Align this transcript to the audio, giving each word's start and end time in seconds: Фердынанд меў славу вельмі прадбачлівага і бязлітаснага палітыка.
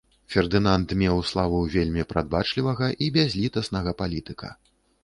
Фердынанд 0.35 0.87
меў 1.01 1.19
славу 1.31 1.59
вельмі 1.75 2.07
прадбачлівага 2.15 2.87
і 3.03 3.13
бязлітаснага 3.21 3.99
палітыка. 4.03 4.49